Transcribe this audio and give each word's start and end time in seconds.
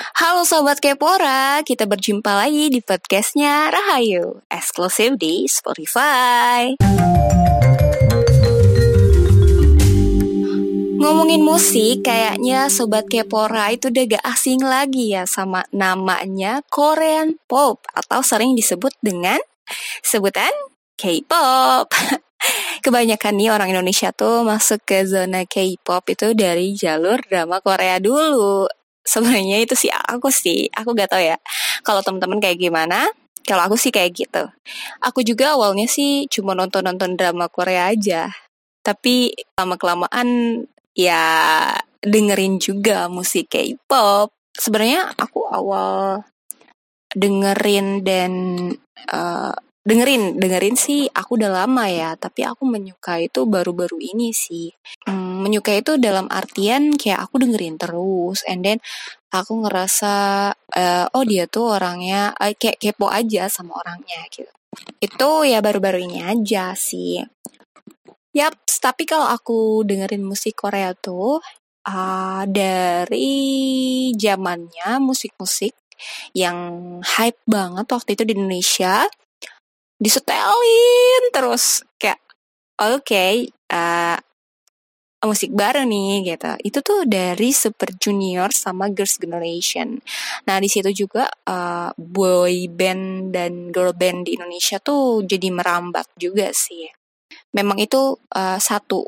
Halo 0.00 0.48
Sobat 0.48 0.80
Kepora, 0.80 1.60
kita 1.60 1.84
berjumpa 1.84 2.32
lagi 2.32 2.72
di 2.72 2.80
podcastnya 2.80 3.68
Rahayu, 3.68 4.40
eksklusif 4.48 5.20
di 5.20 5.44
Spotify. 5.44 6.72
Ngomongin 10.96 11.44
musik, 11.44 12.08
kayaknya 12.08 12.72
Sobat 12.72 13.12
Kepora 13.12 13.76
itu 13.76 13.92
udah 13.92 14.16
gak 14.16 14.24
asing 14.24 14.64
lagi 14.64 15.12
ya 15.12 15.28
sama 15.28 15.68
namanya 15.68 16.64
Korean 16.72 17.36
Pop 17.44 17.84
atau 17.92 18.24
sering 18.24 18.56
disebut 18.56 18.96
dengan 19.04 19.36
sebutan 20.00 20.52
K-pop. 20.96 21.92
Kebanyakan 22.88 23.36
nih 23.36 23.52
orang 23.52 23.68
Indonesia 23.76 24.16
tuh 24.16 24.48
masuk 24.48 24.80
ke 24.88 25.04
zona 25.04 25.44
K-pop 25.44 26.08
itu 26.08 26.32
dari 26.32 26.72
jalur 26.72 27.20
drama 27.28 27.60
Korea 27.60 28.00
dulu 28.00 28.79
sebenarnya 29.10 29.58
itu 29.66 29.74
sih 29.74 29.90
aku 29.90 30.30
sih 30.30 30.70
aku 30.70 30.94
gak 30.94 31.10
tahu 31.10 31.22
ya 31.22 31.36
kalau 31.82 31.98
teman-teman 32.06 32.38
kayak 32.38 32.62
gimana 32.62 33.10
kalau 33.50 33.66
aku 33.66 33.76
sih 33.76 33.90
kayak 33.90 34.14
gitu. 34.14 34.44
Aku 35.02 35.26
juga 35.26 35.58
awalnya 35.58 35.90
sih 35.90 36.30
cuma 36.30 36.54
nonton 36.54 36.86
nonton 36.86 37.18
drama 37.18 37.50
Korea 37.50 37.90
aja 37.90 38.30
tapi 38.80 39.34
lama 39.60 39.76
kelamaan 39.76 40.28
ya 40.96 41.22
dengerin 42.00 42.62
juga 42.62 43.10
musik 43.10 43.52
K-pop. 43.52 44.32
Sebenarnya 44.56 45.14
aku 45.18 45.46
awal 45.50 46.24
dengerin 47.10 48.06
dan 48.06 48.32
uh, 49.10 49.54
dengerin 49.80 50.38
dengerin 50.38 50.76
sih 50.78 51.10
aku 51.10 51.40
udah 51.40 51.64
lama 51.64 51.90
ya 51.90 52.14
tapi 52.14 52.46
aku 52.46 52.62
menyukai 52.68 53.32
itu 53.32 53.48
baru-baru 53.48 53.98
ini 53.98 54.30
sih. 54.30 54.70
Hmm, 55.08 55.29
menyukai 55.40 55.80
itu 55.80 55.96
dalam 55.96 56.28
artian 56.28 56.94
kayak 56.94 57.24
aku 57.24 57.40
dengerin 57.40 57.80
terus 57.80 58.44
and 58.44 58.62
then 58.62 58.78
aku 59.32 59.64
ngerasa 59.64 60.14
uh, 60.52 61.06
oh 61.16 61.24
dia 61.24 61.48
tuh 61.48 61.80
orangnya 61.80 62.36
uh, 62.36 62.52
kayak 62.52 62.78
kepo 62.78 63.08
aja 63.08 63.48
sama 63.48 63.80
orangnya 63.80 64.20
gitu. 64.28 64.50
Itu 65.00 65.48
ya 65.48 65.58
baru-baru 65.64 66.04
ini 66.04 66.22
aja 66.22 66.76
sih. 66.78 67.18
Yap, 68.30 68.54
tapi 68.78 69.10
kalau 69.10 69.26
aku 69.26 69.82
dengerin 69.82 70.22
musik 70.22 70.54
Korea 70.62 70.94
tuh 70.94 71.42
uh, 71.88 72.42
dari 72.46 73.32
zamannya 74.14 75.02
musik-musik 75.02 75.74
yang 76.32 76.58
hype 77.04 77.42
banget 77.44 77.86
waktu 77.90 78.10
itu 78.16 78.22
di 78.24 78.32
Indonesia 78.38 79.04
disetelin 80.00 81.28
terus 81.28 81.84
kayak 82.00 82.20
oke 82.80 83.04
okay, 83.04 83.52
uh, 83.68 84.16
musik 85.20 85.52
baru 85.52 85.84
nih 85.84 86.32
gitu. 86.32 86.52
Itu 86.64 86.78
tuh 86.80 87.04
dari 87.04 87.52
Super 87.52 87.92
Junior 88.00 88.48
sama 88.56 88.88
Girls 88.88 89.20
Generation. 89.20 90.00
Nah 90.48 90.56
di 90.56 90.68
situ 90.72 90.88
juga 90.92 91.28
uh, 91.28 91.92
boy 91.96 92.72
band 92.72 93.36
dan 93.36 93.68
girl 93.68 93.92
band 93.92 94.28
di 94.28 94.40
Indonesia 94.40 94.80
tuh 94.80 95.20
jadi 95.28 95.52
merambat 95.52 96.08
juga 96.16 96.48
sih. 96.56 96.88
Memang 97.52 97.76
itu 97.82 98.16
uh, 98.32 98.58
satu 98.58 99.04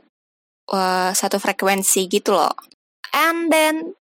uh, 0.73 1.11
satu 1.17 1.37
frekuensi 1.41 2.05
gitu 2.13 2.37
loh. 2.37 2.53
And 3.13 3.49
then 3.49 3.97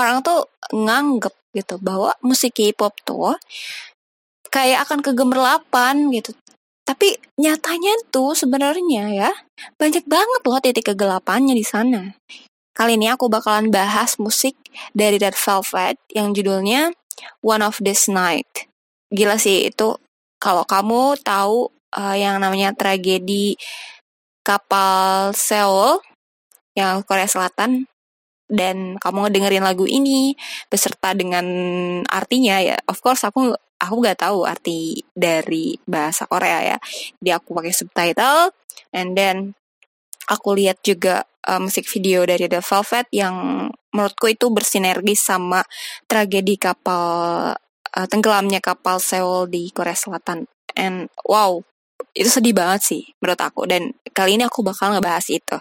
orang 0.00 0.24
tuh 0.24 0.48
nganggep 0.72 1.34
gitu 1.54 1.76
bahwa 1.78 2.16
musik 2.24 2.56
K-pop 2.56 2.98
tuh 3.04 3.36
kayak 4.48 4.88
akan 4.88 5.02
kegemerlapan 5.04 6.08
gitu. 6.14 6.32
Tapi 6.84 7.16
nyatanya 7.40 7.96
tuh 8.12 8.36
sebenarnya 8.36 9.04
ya 9.08 9.30
banyak 9.80 10.04
banget 10.04 10.40
loh 10.44 10.60
titik 10.60 10.92
kegelapannya 10.92 11.56
di 11.56 11.64
sana. 11.64 12.12
Kali 12.76 13.00
ini 13.00 13.08
aku 13.08 13.32
bakalan 13.32 13.72
bahas 13.72 14.20
musik 14.20 14.58
dari 14.92 15.16
Red 15.16 15.38
Velvet 15.38 15.96
yang 16.12 16.36
judulnya 16.36 16.92
One 17.40 17.64
of 17.64 17.80
This 17.80 18.10
Night. 18.10 18.68
Gila 19.08 19.40
sih 19.40 19.70
itu 19.72 19.96
kalau 20.42 20.66
kamu 20.68 21.16
tahu 21.24 21.72
uh, 21.96 22.16
yang 22.18 22.36
namanya 22.42 22.74
tragedi 22.76 23.56
kapal 24.44 25.32
Seoul 25.32 26.02
yang 26.76 27.00
Korea 27.06 27.30
Selatan 27.30 27.86
dan 28.50 29.00
kamu 29.00 29.30
ngedengerin 29.30 29.64
lagu 29.64 29.88
ini 29.88 30.36
beserta 30.68 31.16
dengan 31.16 31.46
artinya 32.12 32.60
ya 32.60 32.76
of 32.84 33.00
course 33.00 33.24
aku 33.24 33.56
aku 33.84 34.00
nggak 34.00 34.20
tahu 34.24 34.48
arti 34.48 35.04
dari 35.12 35.76
bahasa 35.84 36.24
Korea 36.24 36.74
ya. 36.74 36.78
Jadi 37.20 37.30
aku 37.30 37.54
pakai 37.56 37.72
subtitle 37.72 38.52
and 38.96 39.14
then 39.14 39.36
aku 40.28 40.56
lihat 40.56 40.80
juga 40.80 41.24
uh, 41.48 41.60
musik 41.60 41.84
video 41.88 42.24
dari 42.24 42.48
The 42.48 42.64
Velvet 42.64 43.06
yang 43.12 43.68
menurutku 43.92 44.26
itu 44.32 44.48
bersinergi 44.48 45.14
sama 45.14 45.60
tragedi 46.08 46.56
kapal 46.56 47.52
uh, 47.94 48.06
tenggelamnya 48.08 48.58
kapal 48.64 48.98
Seoul 48.98 49.48
di 49.52 49.68
Korea 49.70 49.96
Selatan. 49.96 50.48
And 50.74 51.06
wow 51.28 51.62
itu 52.14 52.30
sedih 52.30 52.54
banget 52.54 52.80
sih 52.82 53.02
menurut 53.20 53.40
aku. 53.40 53.68
Dan 53.68 53.94
kali 54.14 54.40
ini 54.40 54.44
aku 54.46 54.64
bakal 54.64 54.94
ngebahas 54.94 55.26
itu 55.30 55.56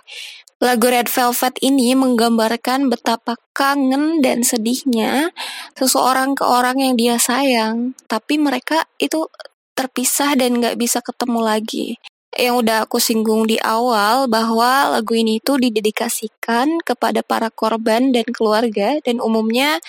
Lagu 0.63 0.87
Red 0.87 1.11
Velvet 1.11 1.59
ini 1.59 1.91
menggambarkan 1.91 2.87
betapa 2.87 3.35
kangen 3.51 4.23
dan 4.23 4.47
sedihnya 4.47 5.35
seseorang 5.75 6.39
ke 6.39 6.47
orang 6.47 6.79
yang 6.79 6.95
dia 6.95 7.19
sayang, 7.19 7.99
tapi 8.07 8.39
mereka 8.39 8.87
itu 8.95 9.27
terpisah 9.75 10.39
dan 10.39 10.63
gak 10.63 10.79
bisa 10.79 11.03
ketemu 11.03 11.39
lagi. 11.43 11.99
Yang 12.31 12.63
udah 12.63 12.77
aku 12.87 13.03
singgung 13.03 13.43
di 13.43 13.59
awal 13.59 14.31
bahwa 14.31 14.95
lagu 14.95 15.11
ini 15.19 15.43
itu 15.43 15.59
didedikasikan 15.59 16.79
kepada 16.79 17.27
para 17.27 17.51
korban 17.51 18.15
dan 18.15 18.23
keluarga 18.31 19.03
dan 19.03 19.19
umumnya 19.19 19.83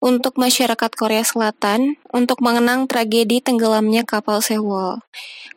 untuk 0.00 0.40
masyarakat 0.40 0.96
Korea 0.96 1.28
Selatan 1.28 2.00
untuk 2.08 2.40
mengenang 2.40 2.88
tragedi 2.88 3.44
tenggelamnya 3.44 4.08
kapal 4.08 4.40
Sewol. 4.40 4.96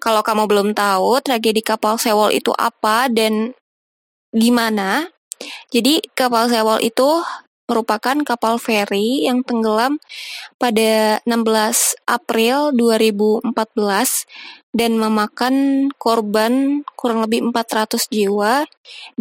Kalau 0.04 0.20
kamu 0.20 0.52
belum 0.52 0.70
tahu 0.76 1.24
tragedi 1.24 1.64
kapal 1.64 1.96
Sewol 1.96 2.36
itu 2.36 2.52
apa 2.60 3.08
dan 3.08 3.56
gimana. 4.34 5.08
Jadi 5.72 6.04
kapal 6.14 6.52
Sewol 6.52 6.84
itu 6.84 7.24
merupakan 7.70 8.18
kapal 8.26 8.58
feri 8.58 9.30
yang 9.30 9.46
tenggelam 9.46 10.02
pada 10.58 11.22
16 11.24 12.02
April 12.10 12.74
2014 12.74 13.54
dan 14.74 14.98
memakan 14.98 15.56
korban 16.02 16.82
kurang 16.98 17.26
lebih 17.26 17.54
400 17.54 18.10
jiwa 18.10 18.66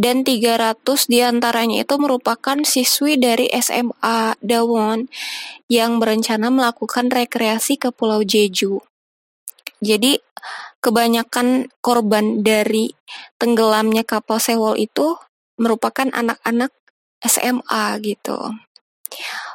dan 0.00 0.24
300 0.24 0.80
di 1.12 1.20
antaranya 1.20 1.84
itu 1.84 1.94
merupakan 2.00 2.56
siswi 2.64 3.20
dari 3.20 3.52
SMA 3.52 4.40
Dawon 4.40 5.12
yang 5.68 6.00
berencana 6.00 6.48
melakukan 6.48 7.12
rekreasi 7.12 7.76
ke 7.76 7.92
Pulau 7.92 8.24
Jeju. 8.24 8.80
Jadi 9.78 10.18
kebanyakan 10.82 11.70
korban 11.82 12.42
dari 12.42 12.94
tenggelamnya 13.38 14.02
kapal 14.06 14.38
Sewol 14.42 14.78
itu 14.78 15.18
merupakan 15.58 16.06
anak-anak 16.10 16.70
SMA 17.22 17.98
gitu. 18.02 18.38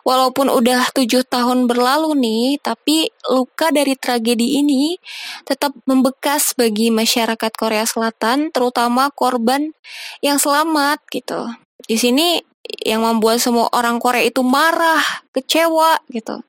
Walaupun 0.04 0.52
udah 0.52 0.92
tujuh 0.92 1.24
tahun 1.24 1.70
berlalu 1.70 2.12
nih, 2.20 2.48
tapi 2.60 3.08
luka 3.32 3.72
dari 3.72 3.96
tragedi 3.96 4.60
ini 4.60 5.00
tetap 5.48 5.72
membekas 5.88 6.52
bagi 6.60 6.92
masyarakat 6.92 7.52
Korea 7.56 7.88
Selatan, 7.88 8.52
terutama 8.52 9.08
korban 9.16 9.72
yang 10.20 10.42
selamat 10.42 11.00
gitu. 11.08 11.48
Di 11.88 11.96
sini 11.96 12.44
yang 12.84 13.08
membuat 13.08 13.40
semua 13.40 13.72
orang 13.72 14.04
Korea 14.04 14.28
itu 14.28 14.44
marah, 14.44 15.04
kecewa 15.32 16.04
gitu. 16.12 16.44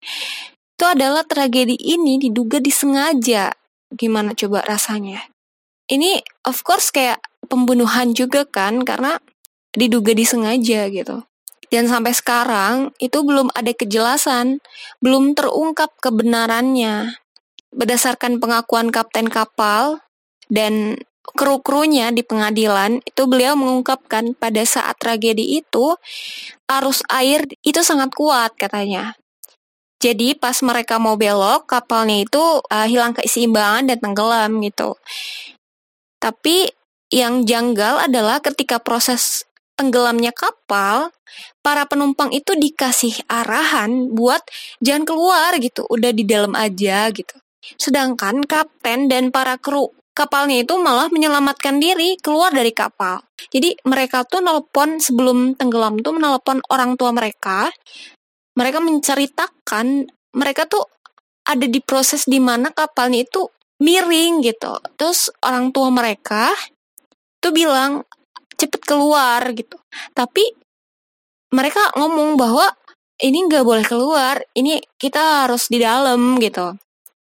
Itu 0.75 0.85
adalah 0.91 1.23
tragedi 1.23 1.79
ini 1.79 2.19
diduga 2.19 2.59
disengaja 2.59 3.55
gimana 3.95 4.35
coba 4.35 4.67
rasanya? 4.67 5.31
Ini 5.89 6.21
of 6.49 6.65
course 6.67 6.91
kayak 6.91 7.21
pembunuhan 7.47 8.17
juga 8.17 8.49
kan 8.49 8.83
karena 8.83 9.21
diduga 9.75 10.15
disengaja 10.15 10.89
gitu. 10.89 11.27
Dan 11.69 11.91
sampai 11.91 12.15
sekarang 12.15 12.95
itu 13.03 13.25
belum 13.27 13.51
ada 13.51 13.75
kejelasan, 13.75 14.63
belum 15.03 15.35
terungkap 15.35 15.91
kebenarannya. 15.99 17.19
Berdasarkan 17.75 18.39
pengakuan 18.39 18.95
kapten 18.95 19.27
kapal 19.27 19.99
dan 20.47 21.03
kru-krunya 21.35 22.15
di 22.15 22.23
pengadilan, 22.23 23.03
itu 23.03 23.27
beliau 23.27 23.59
mengungkapkan 23.59 24.39
pada 24.39 24.63
saat 24.63 24.95
tragedi 25.03 25.59
itu 25.59 25.99
arus 26.71 27.03
air 27.11 27.43
itu 27.67 27.83
sangat 27.83 28.15
kuat 28.15 28.55
katanya. 28.55 29.19
Jadi 30.05 30.37
pas 30.37 30.53
mereka 30.61 31.01
mau 31.01 31.17
belok, 31.17 31.65
kapalnya 31.65 32.29
itu 32.29 32.61
uh, 32.61 32.85
hilang 32.85 33.17
keseimbangan 33.17 33.89
dan 33.89 33.97
tenggelam 34.05 34.61
gitu. 34.61 35.01
Tapi 36.21 36.69
yang 37.09 37.49
janggal 37.49 38.05
adalah 38.05 38.45
ketika 38.45 38.77
proses 38.85 39.49
tenggelamnya 39.81 40.37
kapal, 40.37 41.09
para 41.65 41.89
penumpang 41.89 42.37
itu 42.37 42.53
dikasih 42.53 43.25
arahan 43.33 44.13
buat 44.13 44.45
jangan 44.85 45.09
keluar 45.09 45.57
gitu, 45.57 45.89
udah 45.89 46.13
di 46.13 46.29
dalam 46.29 46.53
aja 46.53 47.09
gitu. 47.09 47.41
Sedangkan 47.81 48.45
kapten 48.45 49.09
dan 49.09 49.33
para 49.33 49.57
kru 49.57 49.89
kapalnya 50.15 50.63
itu 50.63 50.79
malah 50.79 51.11
menyelamatkan 51.11 51.81
diri 51.81 52.21
keluar 52.21 52.55
dari 52.55 52.71
kapal. 52.71 53.25
Jadi 53.51 53.75
mereka 53.89 54.23
tuh 54.23 54.45
nelpon 54.45 55.01
sebelum 55.01 55.59
tenggelam 55.59 55.99
tuh 56.05 56.13
menelpon 56.15 56.63
orang 56.71 56.95
tua 56.95 57.11
mereka 57.11 57.73
mereka 58.55 58.79
menceritakan 58.83 60.07
mereka 60.35 60.67
tuh 60.67 60.87
ada 61.45 61.67
di 61.69 61.79
proses 61.85 62.25
di 62.25 62.41
mana 62.41 62.73
kapalnya 62.73 63.23
itu 63.23 63.47
miring 63.83 64.41
gitu. 64.43 64.81
Terus 64.97 65.29
orang 65.45 65.71
tua 65.75 65.93
mereka 65.93 66.51
tuh 67.43 67.53
bilang 67.53 68.03
cepet 68.57 68.83
keluar 68.87 69.45
gitu. 69.53 69.77
Tapi 70.17 70.43
mereka 71.55 71.93
ngomong 71.95 72.35
bahwa 72.35 72.67
ini 73.23 73.47
nggak 73.47 73.63
boleh 73.63 73.87
keluar, 73.87 74.43
ini 74.59 74.83
kita 74.99 75.47
harus 75.47 75.71
di 75.71 75.79
dalam 75.79 76.41
gitu. 76.43 76.75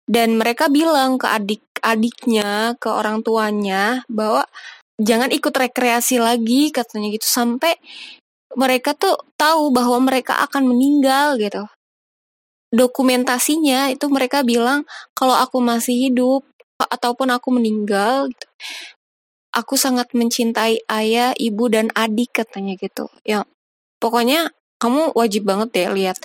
Dan 0.10 0.42
mereka 0.42 0.68
bilang 0.68 1.22
ke 1.22 1.30
adik-adiknya, 1.30 2.76
ke 2.82 2.90
orang 2.90 3.22
tuanya 3.22 4.04
bahwa 4.10 4.44
jangan 5.00 5.32
ikut 5.32 5.54
rekreasi 5.56 6.20
lagi 6.20 6.74
katanya 6.76 7.08
gitu 7.14 7.24
sampai 7.24 7.78
mereka 8.58 8.98
tuh 8.98 9.18
tahu 9.38 9.70
bahwa 9.70 10.02
mereka 10.02 10.40
akan 10.46 10.70
meninggal 10.70 11.38
gitu 11.38 11.66
dokumentasinya 12.70 13.90
itu 13.90 14.06
mereka 14.14 14.46
bilang 14.46 14.86
kalau 15.18 15.34
aku 15.34 15.58
masih 15.58 16.10
hidup 16.10 16.46
ataupun 16.80 17.34
aku 17.34 17.50
meninggal 17.52 18.30
gitu, 18.32 18.48
aku 19.52 19.76
sangat 19.76 20.14
mencintai 20.16 20.86
ayah, 20.88 21.34
ibu 21.36 21.66
dan 21.68 21.92
adik 21.98 22.32
katanya 22.32 22.78
gitu. 22.80 23.10
Ya, 23.26 23.44
pokoknya 24.00 24.54
kamu 24.80 25.12
wajib 25.18 25.44
banget 25.50 25.70
deh 25.76 25.90
lihat 25.92 26.18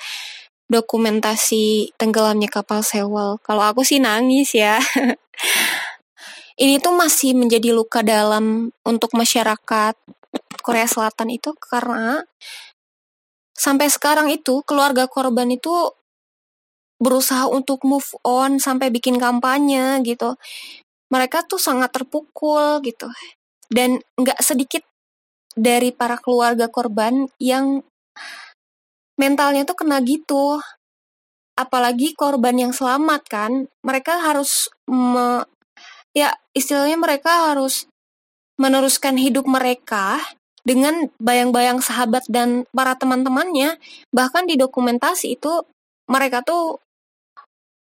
dokumentasi 0.71 1.93
tenggelamnya 1.99 2.49
kapal 2.49 2.81
Sewol. 2.85 3.41
Kalau 3.43 3.65
aku 3.65 3.83
sih 3.83 3.99
nangis 3.99 4.55
ya. 4.55 4.79
Ini 6.63 6.79
tuh 6.79 6.95
masih 6.95 7.35
menjadi 7.35 7.75
luka 7.75 8.07
dalam 8.07 8.71
untuk 8.87 9.11
masyarakat 9.19 9.99
Korea 10.65 10.89
Selatan 10.89 11.29
itu 11.29 11.53
karena 11.53 12.25
sampai 13.53 13.93
sekarang 13.93 14.33
itu 14.33 14.65
keluarga 14.65 15.05
korban 15.05 15.53
itu 15.53 15.93
berusaha 16.97 17.45
untuk 17.53 17.85
move 17.85 18.17
on 18.25 18.57
sampai 18.57 18.89
bikin 18.89 19.21
kampanye 19.21 20.01
gitu. 20.09 20.41
Mereka 21.13 21.45
tuh 21.45 21.61
sangat 21.61 21.93
terpukul 21.93 22.81
gitu. 22.81 23.13
Dan 23.69 24.01
nggak 24.17 24.41
sedikit 24.41 24.81
dari 25.53 25.93
para 25.93 26.17
keluarga 26.17 26.73
korban 26.73 27.29
yang 27.37 27.85
mentalnya 29.21 29.69
tuh 29.69 29.77
kena 29.79 30.01
gitu. 30.01 30.59
Apalagi 31.55 32.19
korban 32.19 32.59
yang 32.59 32.73
selamat 32.75 33.23
kan, 33.31 33.53
mereka 33.87 34.19
harus 34.19 34.67
me, 34.91 35.47
ya 36.11 36.35
istilahnya 36.51 36.99
mereka 36.99 37.55
harus 37.55 37.87
meneruskan 38.59 39.15
hidup 39.19 39.47
mereka 39.47 40.19
dengan 40.65 41.13
bayang-bayang 41.21 41.79
sahabat 41.85 42.25
dan 42.27 42.65
para 42.73 42.97
teman-temannya. 42.97 43.77
Bahkan 44.11 44.49
di 44.49 44.57
dokumentasi 44.57 45.37
itu 45.37 45.63
mereka 46.09 46.41
tuh 46.41 46.81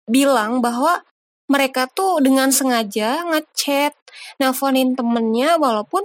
bilang 0.10 0.62
bahwa 0.62 1.02
mereka 1.46 1.86
tuh 1.86 2.22
dengan 2.26 2.50
sengaja 2.50 3.22
ngechat, 3.30 3.94
nelponin 4.42 4.98
temennya 4.98 5.62
walaupun 5.62 6.02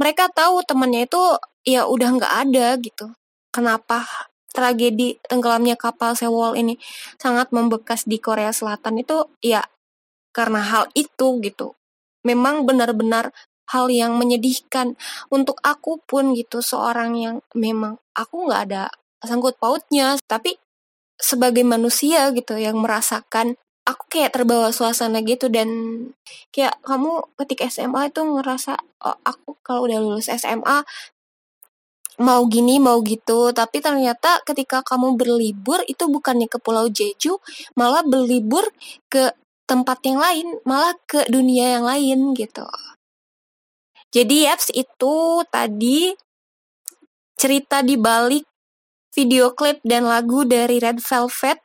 mereka 0.00 0.32
tahu 0.32 0.64
temennya 0.64 1.04
itu 1.04 1.22
ya 1.68 1.84
udah 1.84 2.16
nggak 2.16 2.34
ada 2.48 2.66
gitu. 2.80 3.12
Kenapa 3.52 4.08
tragedi 4.56 5.20
tenggelamnya 5.28 5.76
kapal 5.76 6.16
Sewol 6.16 6.56
ini 6.56 6.74
sangat 7.20 7.52
membekas 7.52 8.08
di 8.08 8.16
Korea 8.16 8.50
Selatan 8.50 9.04
itu 9.04 9.28
ya 9.44 9.60
karena 10.32 10.64
hal 10.64 10.84
itu 10.96 11.38
gitu. 11.44 11.76
Memang 12.24 12.64
benar-benar 12.64 13.32
hal 13.70 13.86
yang 13.88 14.18
menyedihkan 14.18 14.98
untuk 15.30 15.58
aku 15.62 16.02
pun 16.04 16.34
gitu 16.34 16.58
seorang 16.60 17.14
yang 17.16 17.36
memang 17.54 17.98
aku 18.14 18.50
nggak 18.50 18.62
ada 18.70 18.82
sangkut 19.22 19.56
pautnya 19.56 20.18
tapi 20.26 20.58
sebagai 21.20 21.62
manusia 21.62 22.32
gitu 22.32 22.56
yang 22.56 22.80
merasakan 22.80 23.54
aku 23.84 24.04
kayak 24.08 24.32
terbawa 24.34 24.70
suasana 24.70 25.20
gitu 25.24 25.50
dan 25.50 25.68
kayak 26.54 26.78
kamu 26.86 27.26
ketika 27.44 27.68
SMA 27.68 28.12
itu 28.12 28.20
ngerasa 28.22 28.78
oh, 29.04 29.18
aku 29.26 29.58
kalau 29.60 29.90
udah 29.90 29.98
lulus 30.00 30.30
SMA 30.30 30.86
mau 32.20 32.44
gini 32.46 32.76
mau 32.76 33.00
gitu. 33.00 33.50
Tapi 33.56 33.80
ternyata 33.80 34.44
ketika 34.44 34.84
kamu 34.84 35.16
berlibur 35.16 35.80
itu 35.88 36.04
bukannya 36.06 36.46
ke 36.52 36.60
Pulau 36.60 36.86
Jeju 36.92 37.40
malah 37.74 38.04
berlibur 38.04 38.68
ke 39.08 39.32
tempat 39.64 40.02
yang 40.02 40.18
lain 40.18 40.46
malah 40.66 40.98
ke 41.06 41.30
dunia 41.30 41.78
yang 41.78 41.84
lain 41.86 42.34
gitu 42.34 42.66
jadi 44.10 44.50
yaps 44.50 44.74
itu 44.74 45.42
tadi 45.50 46.14
cerita 47.38 47.80
di 47.80 47.96
balik 47.96 48.44
video 49.14 49.54
klip 49.56 49.80
dan 49.82 50.06
lagu 50.06 50.46
dari 50.46 50.78
Red 50.78 51.02
Velvet 51.02 51.58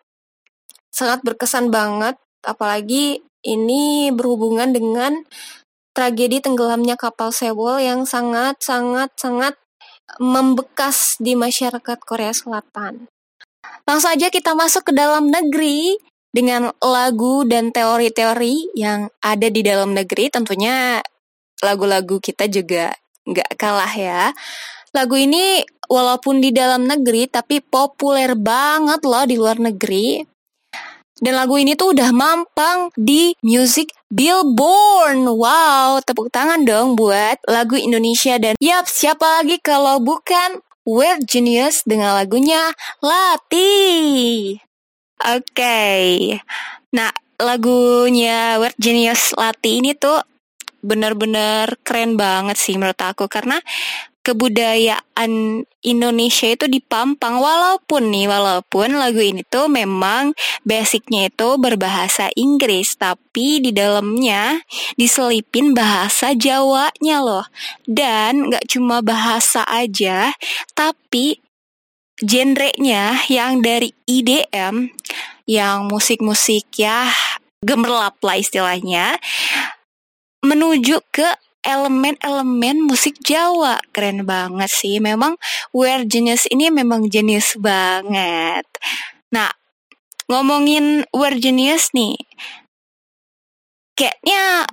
sangat 0.89 1.21
berkesan 1.21 1.69
banget 1.69 2.15
apalagi 2.45 3.21
ini 3.45 4.09
berhubungan 4.09 4.73
dengan 4.73 5.21
tragedi 5.95 6.41
tenggelamnya 6.41 6.97
kapal 6.97 7.31
Sewol 7.31 7.79
yang 7.79 8.03
sangat 8.03 8.59
sangat 8.59 9.13
sangat 9.15 9.55
membekas 10.19 11.17
di 11.17 11.33
masyarakat 11.33 11.97
Korea 12.03 12.33
Selatan. 12.35 13.09
Langsung 13.85 14.13
aja 14.13 14.29
kita 14.29 14.53
masuk 14.53 14.91
ke 14.91 14.93
dalam 14.93 15.29
negeri 15.29 15.97
dengan 16.29 16.73
lagu 16.83 17.47
dan 17.47 17.71
teori-teori 17.71 18.75
yang 18.77 19.09
ada 19.23 19.47
di 19.49 19.61
dalam 19.65 19.95
negeri. 19.95 20.29
Tentunya 20.29 20.99
lagu-lagu 21.65 22.21
kita 22.21 22.45
juga 22.45 22.93
nggak 23.25 23.57
kalah 23.57 23.93
ya. 23.97 24.29
Lagu 24.93 25.17
ini 25.17 25.65
walaupun 25.89 26.39
di 26.39 26.53
dalam 26.55 26.85
negeri 26.85 27.27
tapi 27.27 27.59
populer 27.59 28.37
banget 28.37 29.01
loh 29.03 29.25
di 29.25 29.35
luar 29.35 29.57
negeri. 29.57 30.23
Dan 31.15 31.39
lagu 31.39 31.55
ini 31.55 31.79
tuh 31.79 31.95
udah 31.95 32.11
mampang 32.11 32.91
di 32.99 33.31
Music 33.39 33.87
Billboard. 34.11 35.23
Wow, 35.25 36.03
tepuk 36.03 36.27
tangan 36.27 36.67
dong 36.67 36.99
buat 36.99 37.39
lagu 37.47 37.79
Indonesia 37.79 38.35
dan 38.35 38.59
yap 38.59 38.87
siapa 38.91 39.39
lagi 39.39 39.55
kalau 39.63 40.03
bukan 40.03 40.59
Weird 40.83 41.23
Genius 41.25 41.87
dengan 41.87 42.19
lagunya 42.19 42.75
Lati. 42.99 44.59
Oke. 45.23 45.39
Okay. 45.55 46.05
Nah, 46.91 47.15
lagunya 47.39 48.59
Weird 48.59 48.75
Genius 48.75 49.31
Lati 49.39 49.79
ini 49.79 49.95
tuh 49.95 50.19
bener-bener 50.85 51.73
keren 51.81 52.13
banget 52.13 52.61
sih 52.61 52.77
menurut 52.77 53.01
aku. 53.01 53.25
Karena 53.25 53.57
kebudayaan 54.25 55.61
Indonesia 55.85 56.49
itu 56.49 56.65
dipampang 56.65 57.37
walaupun 57.37 58.09
nih 58.09 58.25
walaupun 58.25 58.97
lagu 58.97 59.21
ini 59.21 59.45
tuh 59.45 59.69
memang 59.69 60.33
basicnya 60.65 61.29
itu 61.29 61.61
berbahasa 61.61 62.33
Inggris 62.33 62.97
tapi 62.97 63.61
di 63.61 63.69
dalamnya 63.69 64.65
diselipin 64.97 65.77
bahasa 65.77 66.33
Jawanya 66.33 67.17
loh. 67.21 67.45
Dan 67.85 68.49
nggak 68.49 68.65
cuma 68.69 69.05
bahasa 69.05 69.61
aja 69.69 70.33
tapi 70.73 71.37
genrenya 72.17 73.21
yang 73.29 73.61
dari 73.61 73.93
IDM 74.09 74.89
yang 75.45 75.85
musik-musik 75.85 76.65
ya 76.79 77.11
gemerlap 77.61 78.17
lah 78.21 78.37
istilahnya 78.37 79.17
menuju 80.45 81.01
ke 81.09 81.27
elemen-elemen 81.65 82.85
musik 82.85 83.17
Jawa. 83.25 83.81
Keren 83.89 84.23
banget 84.29 84.69
sih. 84.69 85.01
Memang 85.01 85.35
We're 85.73 86.05
Genius 86.05 86.45
ini 86.53 86.69
memang 86.69 87.09
jenis 87.09 87.57
banget. 87.57 88.69
Nah, 89.33 89.49
ngomongin 90.29 91.03
We're 91.09 91.41
Genius 91.41 91.89
nih. 91.97 92.15
Kayaknya 93.97 94.69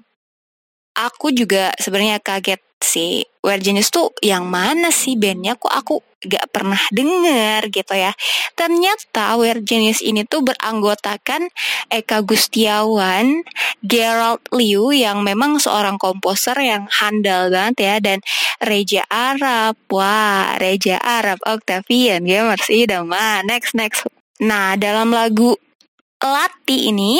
aku 0.92 1.32
juga 1.32 1.72
sebenarnya 1.80 2.20
kaget 2.20 2.60
sih. 2.82 3.24
We're 3.42 3.58
Genius 3.58 3.90
tuh 3.90 4.14
yang 4.22 4.46
mana 4.46 4.94
sih 4.94 5.18
bandnya? 5.18 5.58
Kok 5.58 5.74
aku 5.74 5.96
gak 6.22 6.54
pernah 6.54 6.78
denger 6.94 7.74
gitu 7.74 7.94
ya. 7.98 8.14
Ternyata 8.54 9.34
We're 9.34 9.62
Genius 9.62 9.98
ini 9.98 10.22
tuh 10.22 10.46
beranggotakan 10.46 11.50
Eka 11.90 12.22
Gustiawan, 12.22 13.42
Gerald 13.82 14.46
Liu 14.54 14.94
yang 14.94 15.26
memang 15.26 15.58
seorang 15.58 15.98
komposer 15.98 16.54
yang 16.62 16.86
handal 17.02 17.50
banget 17.50 17.76
ya 17.82 17.94
dan 17.98 18.18
Reja 18.62 19.02
Arab. 19.10 19.74
Wah, 19.90 20.54
Reja 20.62 21.02
Arab 21.02 21.42
Octavian 21.42 22.22
Gamers 22.22 22.70
mah 23.02 23.42
Next 23.42 23.74
next. 23.74 24.06
Nah, 24.42 24.78
dalam 24.78 25.10
lagu 25.10 25.58
Lati 26.22 26.86
ini 26.86 27.18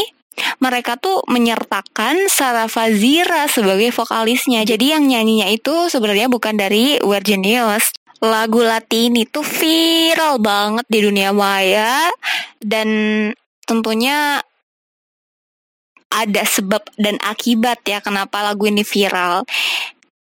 mereka 0.62 0.96
tuh 0.96 1.22
menyertakan 1.26 2.30
Sarah 2.30 2.70
Fazira 2.70 3.50
sebagai 3.50 3.90
vokalisnya. 3.90 4.62
Jadi 4.62 4.94
yang 4.94 5.04
nyanyinya 5.06 5.50
itu 5.50 5.90
sebenarnya 5.90 6.30
bukan 6.30 6.54
dari 6.54 7.00
Virginius, 7.02 7.90
lagu 8.22 8.62
Latin 8.62 9.18
itu 9.18 9.42
viral 9.42 10.38
banget 10.38 10.86
di 10.86 10.98
dunia 11.02 11.34
maya 11.34 12.06
dan 12.62 12.88
tentunya 13.66 14.38
ada 16.12 16.44
sebab 16.44 16.86
dan 17.00 17.16
akibat 17.24 17.82
ya 17.88 17.98
kenapa 17.98 18.44
lagu 18.44 18.68
ini 18.68 18.86
viral. 18.86 19.42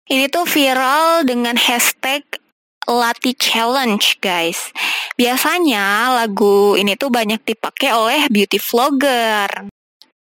Ini 0.09 0.29
tuh 0.29 0.47
viral 0.49 1.29
dengan 1.29 1.57
hashtag 1.57 2.23
Lati 2.85 3.33
Challenge 3.37 4.05
guys. 4.21 4.71
Biasanya 5.17 6.13
lagu 6.13 6.77
ini 6.77 6.95
tuh 6.95 7.09
banyak 7.09 7.41
dipakai 7.43 7.91
oleh 7.91 8.21
beauty 8.29 8.61
vlogger. 8.61 9.74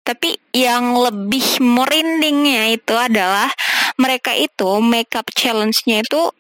Tapi 0.07 0.39
yang 0.55 0.95
lebih 0.95 1.59
merindingnya 1.59 2.79
itu 2.79 2.95
adalah 2.95 3.51
mereka 3.99 4.31
itu 4.39 4.79
makeup 4.79 5.27
challenge-nya 5.35 6.07
itu 6.07 6.31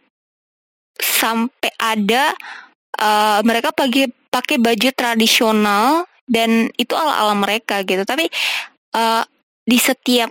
sampai 1.02 1.74
ada 1.74 2.30
uh, 3.02 3.42
mereka 3.42 3.74
pakai 3.74 4.06
pakai 4.30 4.56
baju 4.62 4.88
tradisional 4.94 6.06
dan 6.30 6.70
itu 6.78 6.94
ala-ala 6.94 7.34
mereka 7.34 7.82
gitu. 7.82 8.06
Tapi 8.06 8.30
uh, 8.94 9.26
di 9.66 9.78
setiap 9.82 10.30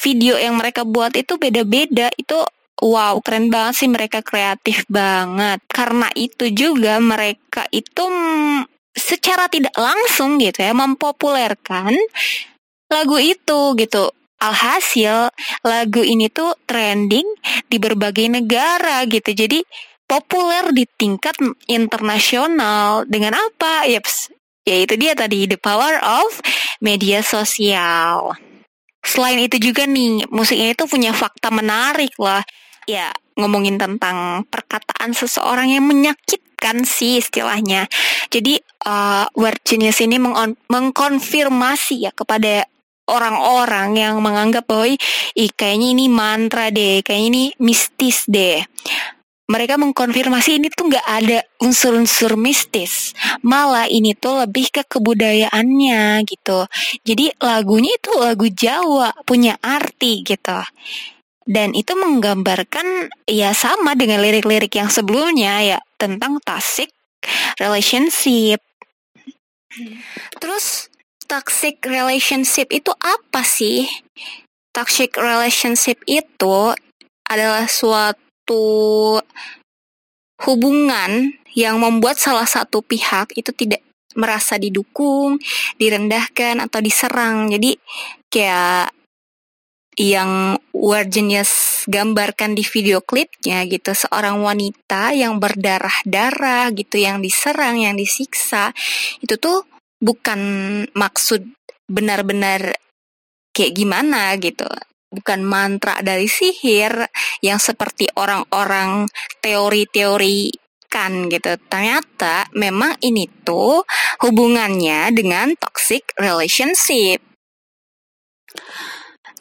video 0.00 0.40
yang 0.40 0.56
mereka 0.56 0.88
buat 0.88 1.12
itu 1.14 1.36
beda-beda. 1.36 2.08
Itu 2.16 2.40
wow, 2.80 3.20
keren 3.20 3.52
banget 3.52 3.84
sih 3.84 3.90
mereka 3.92 4.24
kreatif 4.24 4.88
banget. 4.88 5.60
Karena 5.68 6.08
itu 6.16 6.48
juga 6.48 6.96
mereka 6.96 7.68
itu 7.70 8.04
secara 8.94 9.50
tidak 9.50 9.74
langsung 9.74 10.38
gitu 10.38 10.62
ya 10.62 10.70
mempopulerkan 10.70 11.90
lagu 12.92 13.16
itu 13.20 13.60
gitu. 13.78 14.10
Alhasil 14.44 15.32
lagu 15.64 16.04
ini 16.04 16.28
tuh 16.28 16.52
trending 16.68 17.24
di 17.70 17.76
berbagai 17.80 18.28
negara 18.28 19.06
gitu. 19.08 19.32
Jadi 19.32 19.64
populer 20.04 20.68
di 20.76 20.84
tingkat 20.84 21.34
internasional 21.64 23.08
dengan 23.08 23.40
apa? 23.40 23.88
Yaps, 23.88 24.28
ya 24.68 24.84
itu 24.84 25.00
dia 25.00 25.16
tadi 25.16 25.48
the 25.48 25.56
power 25.56 25.96
of 26.00 26.28
media 26.84 27.24
sosial. 27.24 28.36
Selain 29.04 29.36
itu 29.36 29.60
juga 29.60 29.84
nih, 29.84 30.28
musik 30.32 30.56
ini 30.56 30.72
tuh 30.72 30.88
punya 30.88 31.12
fakta 31.12 31.52
menarik 31.52 32.16
lah. 32.16 32.40
Ya, 32.88 33.12
ngomongin 33.36 33.76
tentang 33.76 34.44
perkataan 34.48 35.12
seseorang 35.12 35.72
yang 35.72 35.84
menyakitkan 35.84 36.84
sih 36.88 37.20
istilahnya. 37.20 37.88
Jadi, 38.32 38.60
uh, 38.88 39.28
word 39.36 39.60
genius 39.64 40.00
ini 40.00 40.16
mengkonfirmasi 40.68 42.08
ya 42.08 42.12
kepada 42.16 42.64
orang-orang 43.08 43.96
yang 43.96 44.20
menganggap 44.20 44.64
bahwa 44.68 44.88
ih 45.36 45.50
kayaknya 45.52 45.88
ini 45.96 46.06
mantra 46.08 46.72
deh, 46.72 47.04
kayaknya 47.04 47.28
ini 47.28 47.44
mistis 47.60 48.24
deh. 48.28 48.64
Mereka 49.44 49.76
mengkonfirmasi 49.76 50.56
ini 50.56 50.72
tuh 50.72 50.88
nggak 50.88 51.04
ada 51.04 51.44
unsur-unsur 51.60 52.32
mistis, 52.40 53.12
malah 53.44 53.84
ini 53.84 54.16
tuh 54.16 54.40
lebih 54.40 54.72
ke 54.72 54.88
kebudayaannya 54.88 56.24
gitu. 56.24 56.64
Jadi 57.04 57.28
lagunya 57.44 57.92
itu 57.92 58.12
lagu 58.16 58.48
Jawa, 58.48 59.12
punya 59.28 59.60
arti 59.60 60.24
gitu. 60.24 60.64
Dan 61.44 61.76
itu 61.76 61.92
menggambarkan 61.92 63.12
ya 63.28 63.52
sama 63.52 63.92
dengan 63.92 64.24
lirik-lirik 64.24 64.80
yang 64.80 64.88
sebelumnya 64.88 65.60
ya 65.60 65.78
tentang 66.00 66.40
toxic 66.40 66.88
relationship. 67.60 68.64
Terus 70.40 70.88
toxic 71.24 71.82
relationship 71.84 72.70
itu 72.70 72.92
apa 73.00 73.42
sih? 73.42 73.88
Toxic 74.74 75.16
relationship 75.16 75.98
itu 76.04 76.74
adalah 77.28 77.66
suatu 77.66 79.18
hubungan 80.44 81.32
yang 81.54 81.78
membuat 81.78 82.18
salah 82.18 82.46
satu 82.46 82.82
pihak 82.82 83.32
itu 83.38 83.54
tidak 83.54 83.80
merasa 84.14 84.58
didukung, 84.58 85.38
direndahkan 85.78 86.62
atau 86.62 86.78
diserang. 86.82 87.50
Jadi 87.50 87.78
kayak 88.30 88.94
yang 89.94 90.58
Wargenius 90.74 91.86
gambarkan 91.86 92.58
di 92.58 92.66
video 92.66 92.98
klipnya 92.98 93.62
gitu 93.70 93.94
seorang 93.94 94.42
wanita 94.42 95.14
yang 95.14 95.38
berdarah-darah 95.38 96.74
gitu 96.74 96.98
yang 96.98 97.22
diserang 97.22 97.78
yang 97.78 97.94
disiksa 97.94 98.74
itu 99.22 99.38
tuh 99.38 99.62
bukan 100.04 100.40
maksud 100.92 101.48
benar-benar 101.88 102.76
kayak 103.56 103.72
gimana 103.72 104.36
gitu 104.36 104.68
bukan 105.14 105.46
mantra 105.46 106.02
dari 106.02 106.26
sihir 106.26 107.06
yang 107.38 107.62
seperti 107.62 108.10
orang-orang 108.18 109.06
teori-teori 109.38 110.50
kan 110.90 111.30
gitu. 111.30 111.54
Ternyata 111.70 112.50
memang 112.54 112.98
ini 113.02 113.26
tuh 113.46 113.82
hubungannya 114.22 115.14
dengan 115.14 115.54
toxic 115.58 116.14
relationship. 116.18 117.22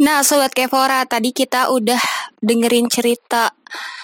Nah, 0.01 0.25
Sobat 0.25 0.57
Kevora, 0.57 1.05
tadi 1.05 1.29
kita 1.29 1.69
udah 1.69 2.01
dengerin 2.41 2.89
cerita 2.89 3.53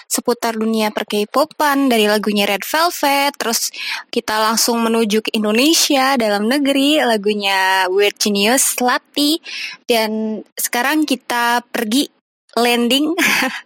seputar 0.06 0.54
dunia 0.54 0.94
per 0.94 1.02
K-popan 1.02 1.90
dari 1.90 2.06
lagunya 2.06 2.46
Red 2.46 2.62
Velvet, 2.62 3.34
terus 3.34 3.74
kita 4.06 4.38
langsung 4.38 4.82
menuju 4.86 5.22
ke 5.26 5.30
Indonesia 5.34 6.14
dalam 6.14 6.46
negeri 6.46 7.02
lagunya 7.02 7.90
Weird 7.90 8.18
Genius 8.22 8.78
Lati 8.78 9.42
dan 9.86 10.42
sekarang 10.54 11.06
kita 11.06 11.66
pergi 11.66 12.06
landing 12.54 13.14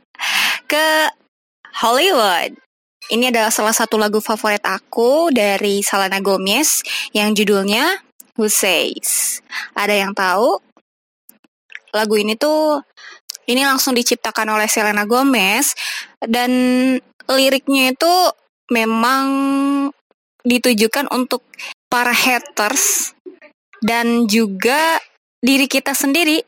ke 0.72 0.86
Hollywood. 1.80 2.56
Ini 3.12 3.28
adalah 3.28 3.52
salah 3.52 3.76
satu 3.76 4.00
lagu 4.00 4.24
favorit 4.24 4.64
aku 4.64 5.28
dari 5.28 5.84
Selena 5.84 6.24
Gomez 6.24 6.80
yang 7.12 7.36
judulnya 7.36 8.00
Who 8.40 8.48
Says. 8.48 9.44
Ada 9.76 10.08
yang 10.08 10.16
tahu? 10.16 10.73
Lagu 11.94 12.18
ini 12.18 12.34
tuh 12.34 12.82
ini 13.46 13.62
langsung 13.62 13.94
diciptakan 13.94 14.58
oleh 14.58 14.66
Selena 14.66 15.06
Gomez 15.06 15.72
dan 16.18 16.50
liriknya 17.30 17.94
itu 17.94 18.14
memang 18.74 19.26
ditujukan 20.44 21.08
untuk 21.14 21.46
para 21.88 22.12
haters 22.12 23.14
dan 23.80 24.26
juga 24.26 24.98
diri 25.38 25.70
kita 25.70 25.94
sendiri. 25.94 26.42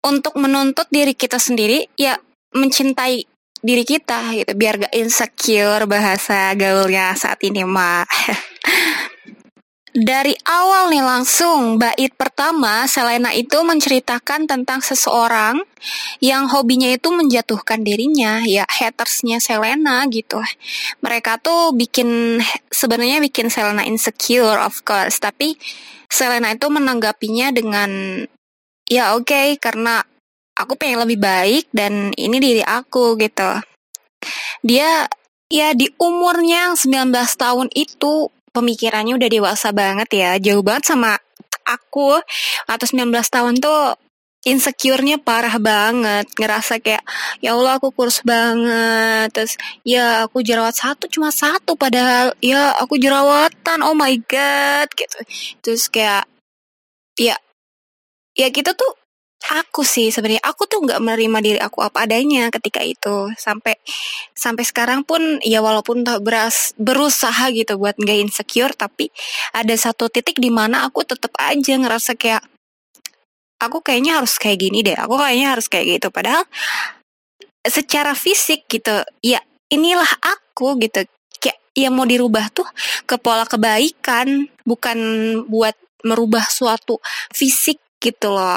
Untuk 0.00 0.40
menuntut 0.40 0.88
diri 0.88 1.12
kita 1.12 1.36
sendiri 1.36 1.84
ya 1.92 2.16
mencintai 2.56 3.20
diri 3.60 3.84
kita 3.84 4.32
gitu 4.32 4.52
biar 4.56 4.88
gak 4.88 4.96
insecure 4.96 5.84
bahasa 5.84 6.56
gaulnya 6.56 7.12
saat 7.12 7.36
ini 7.44 7.60
mah 7.68 8.08
Dari 9.90 10.38
awal 10.46 10.94
nih 10.94 11.02
langsung, 11.02 11.74
bait 11.74 12.14
pertama 12.14 12.86
Selena 12.86 13.34
itu 13.34 13.58
menceritakan 13.58 14.46
tentang 14.46 14.78
seseorang 14.78 15.66
yang 16.22 16.46
hobinya 16.46 16.86
itu 16.86 17.10
menjatuhkan 17.10 17.82
dirinya, 17.82 18.38
ya 18.46 18.62
hatersnya 18.70 19.42
Selena 19.42 20.06
gitu. 20.06 20.38
Mereka 21.02 21.42
tuh 21.42 21.74
bikin 21.74 22.38
sebenarnya 22.70 23.18
bikin 23.18 23.50
Selena 23.50 23.82
insecure 23.82 24.62
of 24.62 24.78
course, 24.86 25.18
tapi 25.18 25.58
Selena 26.06 26.54
itu 26.54 26.70
menanggapinya 26.70 27.50
dengan 27.50 27.90
ya 28.86 29.18
oke 29.18 29.26
okay, 29.26 29.58
karena 29.58 30.06
aku 30.54 30.78
pengen 30.78 31.02
lebih 31.02 31.18
baik 31.18 31.66
dan 31.74 32.14
ini 32.14 32.38
diri 32.38 32.62
aku 32.62 33.18
gitu. 33.18 33.58
Dia 34.62 35.10
ya 35.50 35.74
di 35.74 35.90
umurnya 35.98 36.78
19 36.78 37.10
tahun 37.34 37.68
itu 37.74 38.30
pemikirannya 38.52 39.16
udah 39.16 39.30
dewasa 39.30 39.74
banget 39.74 40.08
ya. 40.12 40.30
Jauh 40.38 40.62
banget 40.62 40.92
sama 40.92 41.16
aku. 41.66 42.18
Atau 42.68 42.86
19 42.86 43.10
tahun 43.26 43.54
tuh 43.58 43.96
insecure-nya 44.44 45.18
parah 45.20 45.56
banget. 45.56 46.28
Ngerasa 46.36 46.78
kayak 46.78 47.04
ya 47.40 47.56
Allah 47.56 47.80
aku 47.80 47.90
kurus 47.94 48.20
banget. 48.22 49.32
Terus 49.32 49.54
ya 49.82 50.28
aku 50.28 50.44
jerawat 50.44 50.76
satu 50.76 51.08
cuma 51.08 51.32
satu 51.32 51.74
padahal. 51.74 52.36
Ya 52.44 52.76
aku 52.76 53.00
jerawatan. 53.00 53.80
Oh 53.82 53.96
my 53.96 54.14
god 54.28 54.88
gitu. 54.92 55.18
Terus 55.64 55.88
kayak 55.88 56.28
ya 57.18 57.36
ya 58.36 58.48
kita 58.48 58.72
tuh 58.76 58.99
aku 59.48 59.80
sih 59.82 60.12
sebenarnya. 60.12 60.44
Aku 60.44 60.68
tuh 60.68 60.84
nggak 60.84 61.00
menerima 61.00 61.38
diri 61.40 61.60
aku 61.60 61.80
apa 61.80 62.04
adanya 62.04 62.52
ketika 62.52 62.84
itu. 62.84 63.32
Sampai 63.40 63.80
sampai 64.36 64.64
sekarang 64.68 65.00
pun 65.02 65.40
ya 65.40 65.64
walaupun 65.64 66.04
beras 66.20 66.76
berusaha 66.76 67.48
gitu 67.50 67.80
buat 67.80 67.96
nggak 67.96 68.18
insecure 68.28 68.76
tapi 68.76 69.08
ada 69.56 69.72
satu 69.72 70.12
titik 70.12 70.36
di 70.36 70.52
mana 70.52 70.84
aku 70.84 71.02
tetap 71.08 71.32
aja 71.40 71.74
ngerasa 71.80 72.14
kayak 72.14 72.44
aku 73.60 73.80
kayaknya 73.80 74.20
harus 74.20 74.36
kayak 74.36 74.58
gini 74.60 74.84
deh. 74.84 74.96
Aku 74.96 75.16
kayaknya 75.16 75.56
harus 75.56 75.66
kayak 75.66 76.00
gitu. 76.00 76.08
Padahal 76.12 76.44
secara 77.64 78.12
fisik 78.12 78.68
gitu 78.68 79.00
ya 79.24 79.40
inilah 79.72 80.08
aku 80.20 80.76
gitu. 80.84 81.08
Kayak 81.40 81.58
yang 81.72 81.96
mau 81.96 82.04
dirubah 82.04 82.52
tuh 82.52 82.68
ke 83.08 83.16
pola 83.16 83.48
kebaikan 83.48 84.48
bukan 84.68 84.98
buat 85.48 85.74
merubah 86.04 86.44
suatu 86.48 86.96
fisik 87.32 87.80
gitu 88.00 88.32
loh 88.32 88.56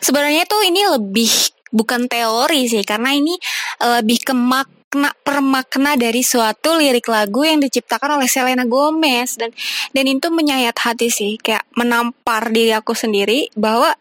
Sebenarnya 0.00 0.44
tuh 0.48 0.62
ini 0.64 0.82
lebih 0.86 1.30
bukan 1.72 2.06
teori 2.06 2.70
sih 2.70 2.82
karena 2.86 3.12
ini 3.12 3.34
eh, 3.82 4.00
lebih 4.02 4.18
ke 4.22 4.34
makna 4.34 5.10
per 5.12 5.42
makna 5.42 5.98
dari 5.98 6.22
suatu 6.22 6.78
lirik 6.78 7.10
lagu 7.10 7.42
yang 7.44 7.60
diciptakan 7.60 8.16
oleh 8.20 8.28
Selena 8.30 8.64
Gomez. 8.64 9.36
Dan 9.36 9.50
dan 9.92 10.04
itu 10.06 10.28
menyayat 10.32 10.76
hati 10.78 11.12
sih 11.12 11.36
kayak 11.36 11.66
menampar 11.76 12.48
diri 12.50 12.72
aku 12.72 12.96
sendiri 12.96 13.50
bahwa 13.58 13.92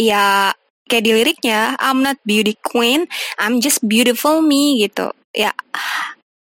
ya 0.00 0.54
kayak 0.88 1.04
di 1.04 1.12
liriknya 1.12 1.76
I'm 1.78 2.04
not 2.04 2.20
beauty 2.24 2.56
queen 2.60 3.08
I'm 3.40 3.60
just 3.60 3.84
beautiful 3.84 4.40
me 4.40 4.82
gitu. 4.82 5.12
Ya 5.32 5.56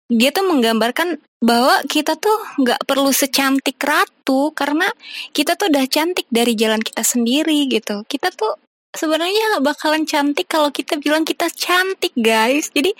dia 0.09 0.31
tuh 0.31 0.45
menggambarkan 0.45 1.17
bahwa 1.41 1.81
kita 1.89 2.17
tuh 2.17 2.37
nggak 2.61 2.85
perlu 2.85 3.13
secantik 3.13 3.81
ratu 3.81 4.53
karena 4.53 4.89
kita 5.33 5.57
tuh 5.57 5.73
udah 5.73 5.85
cantik 5.89 6.29
dari 6.29 6.53
jalan 6.57 6.81
kita 6.81 7.05
sendiri 7.05 7.69
gitu. 7.69 8.05
Kita 8.05 8.33
tuh 8.33 8.57
sebenarnya 8.95 9.59
gak 9.59 9.65
bakalan 9.75 10.07
cantik 10.07 10.47
kalau 10.47 10.71
kita 10.71 10.97
bilang 11.03 11.27
kita 11.27 11.51
cantik 11.51 12.15
guys. 12.17 12.71
Jadi 12.73 12.95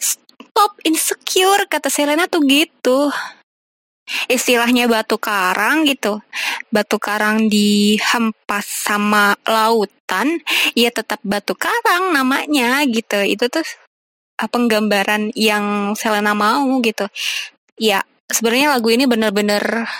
stop 0.00 0.80
insecure 0.82 1.68
kata 1.70 1.92
Selena 1.92 2.26
tuh 2.26 2.42
gitu. 2.46 3.12
Istilahnya 4.26 4.88
batu 4.88 5.20
karang 5.20 5.84
gitu. 5.84 6.24
Batu 6.72 6.96
karang 6.96 7.46
dihempas 7.52 8.64
sama 8.64 9.36
lautan, 9.44 10.40
ya 10.72 10.88
tetap 10.88 11.20
batu 11.20 11.52
karang 11.52 12.16
namanya 12.16 12.82
gitu. 12.88 13.20
Itu 13.20 13.52
tuh 13.52 13.62
penggambaran 14.46 15.34
yang 15.34 15.98
Selena 15.98 16.36
mau 16.38 16.78
gitu. 16.78 17.10
Ya, 17.74 18.06
sebenarnya 18.30 18.78
lagu 18.78 18.94
ini 18.94 19.10
benar-benar 19.10 19.90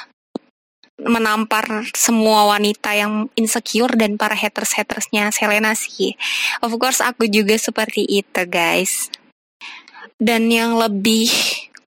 menampar 0.99 1.87
semua 1.95 2.50
wanita 2.50 2.90
yang 2.95 3.30
insecure 3.38 3.95
dan 3.95 4.18
para 4.18 4.35
haters-hatersnya 4.35 5.30
Selena 5.30 5.75
sih. 5.75 6.14
Of 6.62 6.75
course 6.78 7.02
aku 7.02 7.26
juga 7.30 7.59
seperti 7.59 8.07
itu 8.07 8.42
guys. 8.47 9.11
Dan 10.18 10.50
yang 10.50 10.75
lebih 10.75 11.30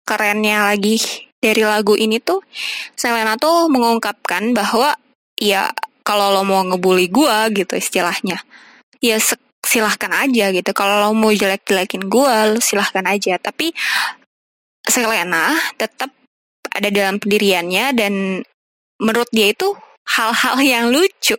kerennya 0.07 0.63
lagi 0.71 1.27
dari 1.43 1.63
lagu 1.67 1.99
ini 1.99 2.23
tuh 2.23 2.39
Selena 2.95 3.35
tuh 3.35 3.67
mengungkapkan 3.67 4.55
bahwa 4.55 4.95
ya 5.35 5.71
kalau 6.07 6.31
lo 6.31 6.47
mau 6.47 6.63
ngebully 6.63 7.11
gua 7.11 7.51
gitu 7.51 7.75
istilahnya 7.75 8.39
ya 9.01 9.17
silahkan 9.61 10.11
aja 10.11 10.49
gitu. 10.51 10.71
Kalau 10.73 10.99
lo 10.99 11.13
mau 11.13 11.31
jelek-jelekin 11.31 12.09
gue 12.09 12.35
lo 12.57 12.59
silahkan 12.59 13.05
aja. 13.05 13.37
Tapi 13.37 13.71
Selena 14.81 15.53
tetap 15.77 16.09
ada 16.73 16.89
dalam 16.89 17.21
pendiriannya 17.21 17.93
dan 17.93 18.13
menurut 18.97 19.29
dia 19.29 19.53
itu 19.53 19.77
hal-hal 20.17 20.57
yang 20.59 20.85
lucu. 20.89 21.37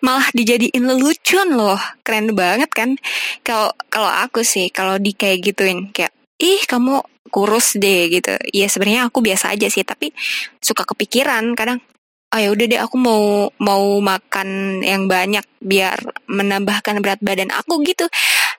Malah 0.00 0.32
dijadiin 0.32 0.84
lelucon 0.88 1.48
loh. 1.52 1.80
Keren 2.00 2.32
banget 2.32 2.70
kan? 2.72 2.96
Kalau 3.44 3.76
kalau 3.92 4.08
aku 4.08 4.40
sih 4.40 4.72
kalau 4.72 4.96
di 4.96 5.12
kayak 5.12 5.52
gituin 5.52 5.92
kayak 5.92 6.12
ih 6.40 6.64
kamu 6.64 7.04
kurus 7.28 7.76
deh 7.76 8.08
gitu. 8.08 8.32
Ya 8.50 8.66
sebenarnya 8.66 9.12
aku 9.12 9.20
biasa 9.20 9.52
aja 9.52 9.68
sih 9.68 9.84
tapi 9.84 10.10
suka 10.58 10.88
kepikiran 10.88 11.52
kadang 11.52 11.84
oh 12.30 12.38
ya 12.38 12.48
udah 12.54 12.66
deh 12.70 12.80
aku 12.80 12.96
mau 12.96 13.50
mau 13.58 13.98
makan 13.98 14.80
yang 14.86 15.10
banyak 15.10 15.42
biar 15.58 15.98
menambahkan 16.30 17.02
berat 17.02 17.20
badan 17.22 17.50
aku 17.50 17.82
gitu. 17.82 18.06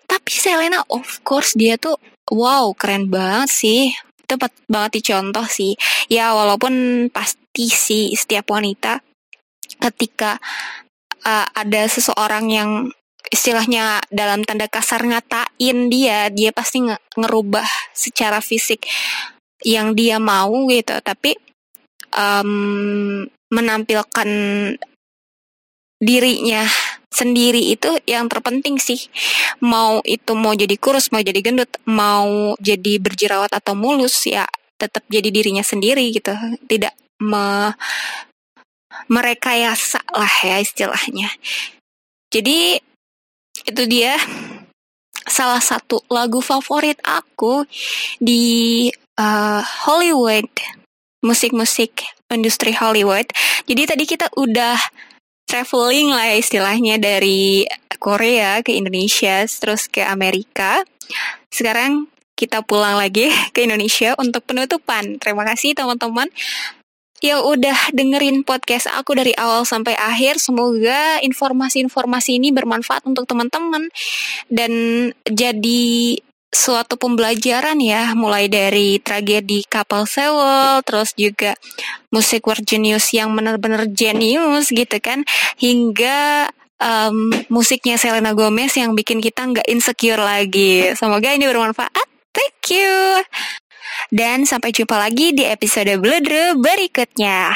Tapi 0.07 0.31
Selena 0.35 0.83
of 0.91 1.23
course 1.23 1.55
dia 1.55 1.79
tuh 1.79 1.95
wow 2.27 2.75
keren 2.75 3.07
banget 3.07 3.49
sih. 3.51 3.81
Tepat 4.27 4.51
banget 4.67 4.99
dicontoh 5.03 5.47
sih. 5.47 5.75
Ya 6.11 6.35
walaupun 6.35 7.07
pasti 7.11 7.71
sih 7.71 8.11
setiap 8.15 8.51
wanita 8.51 8.99
ketika 9.79 10.35
uh, 11.23 11.47
ada 11.55 11.87
seseorang 11.87 12.51
yang 12.51 12.71
istilahnya 13.31 14.03
dalam 14.11 14.43
tanda 14.43 14.67
kasar 14.67 15.07
ngatain 15.07 15.87
dia 15.87 16.27
dia 16.27 16.51
pasti 16.51 16.83
ngerubah 17.15 17.95
secara 17.95 18.43
fisik 18.43 18.83
yang 19.63 19.95
dia 19.95 20.19
mau 20.19 20.51
gitu. 20.67 20.99
Tapi 20.99 21.50
um, 22.15 23.25
menampilkan 23.51 24.29
dirinya 26.01 26.65
sendiri 27.11 27.75
itu 27.75 27.99
yang 28.07 28.31
terpenting 28.31 28.79
sih. 28.79 29.11
Mau 29.61 29.99
itu 30.07 30.31
mau 30.33 30.55
jadi 30.55 30.73
kurus 30.79 31.11
mau 31.11 31.21
jadi 31.21 31.37
gendut 31.43 31.69
mau 31.85 32.55
jadi 32.57 32.97
berjerawat 32.97 33.51
atau 33.51 33.75
mulus 33.75 34.25
ya 34.25 34.47
tetap 34.79 35.05
jadi 35.11 35.29
dirinya 35.29 35.61
sendiri 35.61 36.09
gitu. 36.15 36.33
Tidak 36.65 37.21
me 37.21 37.75
merekayasa 39.11 40.01
lah 40.15 40.35
ya 40.41 40.57
istilahnya. 40.63 41.29
Jadi 42.31 42.79
itu 43.67 43.83
dia. 43.85 44.15
Salah 45.21 45.61
satu 45.61 46.01
lagu 46.09 46.41
favorit 46.41 46.97
aku 47.05 47.61
di 48.17 48.89
uh, 49.21 49.61
Hollywood 49.85 50.50
musik-musik 51.22 52.05
industri 52.34 52.74
Hollywood. 52.74 53.29
Jadi 53.70 53.81
tadi 53.86 54.03
kita 54.10 54.27
udah 54.36 54.77
traveling 55.46 56.10
lah 56.14 56.34
istilahnya 56.36 56.98
dari 56.98 57.66
Korea 58.01 58.66
ke 58.66 58.74
Indonesia 58.74 59.46
terus 59.46 59.86
ke 59.86 60.01
Amerika. 60.01 60.81
Sekarang 61.53 62.10
kita 62.34 62.66
pulang 62.66 62.98
lagi 62.98 63.29
ke 63.53 63.70
Indonesia 63.70 64.18
untuk 64.18 64.42
penutupan. 64.50 65.22
Terima 65.22 65.46
kasih 65.46 65.77
teman-teman 65.77 66.27
yang 67.22 67.46
udah 67.46 67.94
dengerin 67.94 68.42
podcast 68.42 68.90
aku 68.90 69.14
dari 69.14 69.29
awal 69.38 69.62
sampai 69.62 69.94
akhir. 69.94 70.42
Semoga 70.42 71.22
informasi-informasi 71.22 72.42
ini 72.42 72.50
bermanfaat 72.50 73.05
untuk 73.05 73.29
teman-teman 73.29 73.94
dan 74.50 74.74
jadi 75.29 76.18
suatu 76.51 77.00
pembelajaran 77.00 77.79
ya, 77.79 78.11
mulai 78.14 78.51
dari 78.51 79.00
tragedi 79.00 79.64
kapal 79.66 80.03
Sewol, 80.03 80.83
terus 80.83 81.16
juga 81.16 81.55
musik 82.11 82.44
World 82.44 82.68
Genius 82.68 83.16
yang 83.16 83.31
benar-benar 83.31 83.87
jenius 83.87 84.70
gitu 84.70 85.00
kan, 85.00 85.24
hingga 85.57 86.51
um, 86.77 87.31
musiknya 87.48 87.96
Selena 87.96 88.35
Gomez 88.35 88.75
yang 88.75 88.92
bikin 88.94 89.24
kita 89.24 89.48
nggak 89.48 89.68
insecure 89.72 90.20
lagi. 90.20 90.92
Semoga 91.00 91.31
ini 91.31 91.48
bermanfaat. 91.48 92.07
Thank 92.35 92.75
you. 92.75 93.24
Dan 94.11 94.44
sampai 94.44 94.75
jumpa 94.75 95.00
lagi 95.00 95.31
di 95.31 95.48
episode 95.48 95.96
Bledre 96.00 96.55
berikutnya. 96.59 97.55